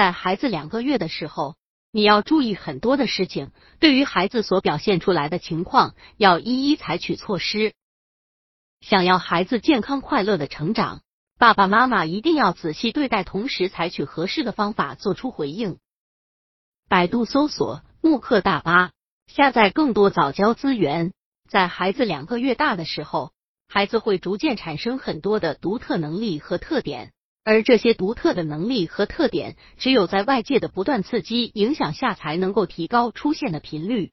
[0.00, 1.56] 在孩子两个月的时候，
[1.92, 7.74] 你要注意很多的事情，对于孩子所表现出来的情况，要一一采取措施。
[8.80, 11.02] 想要孩子健康快乐的成长，
[11.38, 15.76] 爸爸妈妈一定要仔细对待，同时采取合适的方法做出回应。
[16.88, 18.92] 百度搜索慕课大巴，
[19.26, 21.12] 下载更多早教资源。
[21.46, 23.32] 在孩子两个月大的时候，
[23.68, 27.12] 孩子会逐渐产生很多的独特能力和特点，
[27.42, 34.12] 而这些独特的能力和特点，只有在外界的不断刺激影响下，才能够提高出现的频率。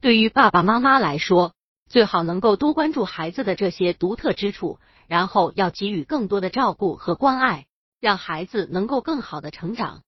[0.00, 1.54] 对于爸爸妈妈来说，
[1.88, 7.66] 最好能够多关注孩子的这些独特之处，然后要给予更多的照顾和关爱，
[8.00, 10.02] 让孩子能够更好的成长。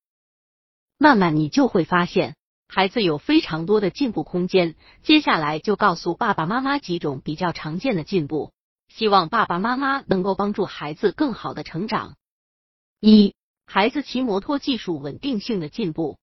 [0.99, 2.35] 慢慢你就会发现，
[2.67, 4.75] 孩子有非常多的进步空间。
[5.03, 8.53] 接下来就告诉爸爸妈妈几种比较常见的进步，
[8.89, 12.17] 希望爸爸妈妈能够帮助孩子更好的成长。
[13.01, 16.19] 一、孩子骑摩托技术稳定性的进步，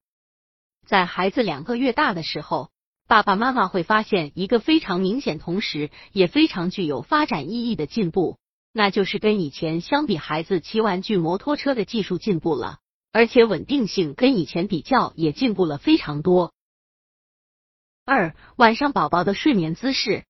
[0.86, 2.70] 在孩子两个月大的时候。
[3.08, 8.40] 爸爸妈妈会发现一个非常明显，同时也非常具有发展意义的进步，
[8.74, 12.80] 那就是跟以前相比，孩子骑玩具摩托车的技术进步了，
[13.12, 16.52] 而且稳定性跟以前比较也进步了非常多。
[18.06, 20.26] 二、晚上宝宝的睡眠姿势，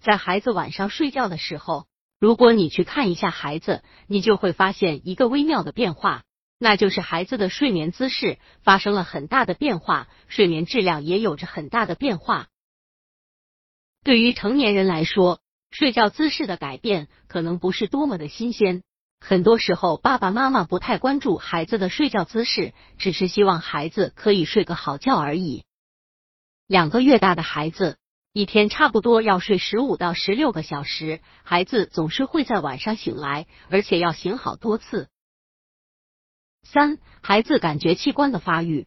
[0.00, 1.86] 在孩子晚上睡觉的时候，
[2.18, 6.24] 如果你去看一下孩子，你就会发现一个微妙的变化。
[6.62, 12.48] 那就是孩子的睡眠姿势发生了很大的变化，睡眠质量也有着很大的变化。
[14.04, 18.82] 对于成年人来说，睡觉姿势的改变可能不是多么的新鲜。
[19.20, 25.64] 很多时候，爸爸妈妈不太关注孩子的睡觉姿势，只是希望孩子可以睡个好觉而已。
[26.66, 27.96] 两个月大的孩子
[28.32, 35.08] 一天差不多要睡十五到十六个小时，孩子总是会在晚上醒来，而且要醒好多次。
[36.62, 38.86] 三、孩子感觉器官的发育。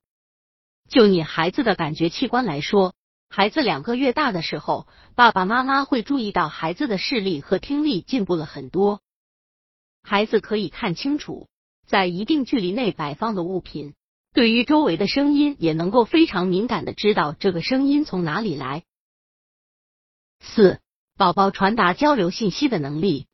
[0.87, 2.95] 就你孩子的感觉器官来说，
[3.27, 9.01] 孩子两个月大的时候，爸爸妈妈会注意到孩子的视力和听力进步了很多。
[10.03, 11.49] 孩子可以看清楚
[11.85, 13.93] 在一定距离内摆放的物品，
[14.33, 18.85] 对于周围的声音也能够非常敏感的知道这个声音从哪里来。
[20.43, 20.79] 四、
[21.17, 23.27] 宝宝传达交流信息的能力，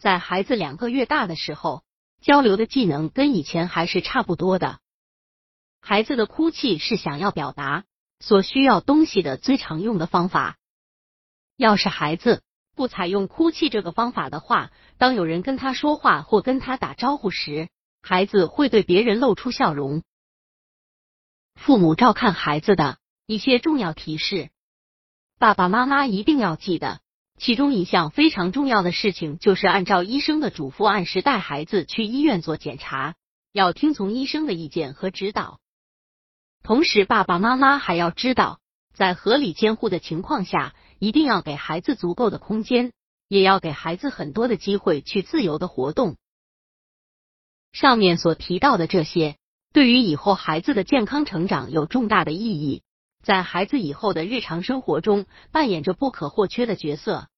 [0.00, 1.84] 在孩子两个月大的时候。
[2.22, 4.78] 交流的技能跟以前还是差不多的。
[5.82, 7.84] 孩子的哭泣是想要表达
[8.18, 10.56] 所需要东西的最常用的方法。
[11.58, 12.42] 要是孩子
[12.74, 17.68] 不采用哭泣这个方法的话，当有人跟他说话或跟他打招呼时，
[18.00, 20.02] 孩子会对别人露出笑容。
[21.54, 22.96] 父母照看孩子的
[23.26, 24.48] 一些重要提示，
[25.44, 27.00] 爸爸妈妈一定要记得。
[27.36, 33.14] 其中一项非常重要的事情，就是按照医生的嘱咐，按时带孩子去医院做检查，
[33.52, 35.60] 要听从医生的意见和指导。
[36.62, 38.58] 同时，爸爸妈妈还要知道，
[38.94, 42.92] 在合理监护的情况下，一定要给孩子足够的空间，
[43.28, 46.16] 也要给孩子很多的机会去自由的活动。
[47.70, 49.36] 上面所提到的这些，
[49.74, 52.80] 对于以后孩子的健康成长有重大的意义。
[53.24, 57.28] 在孩子以后的日常生活中扮演着不可或缺的角色。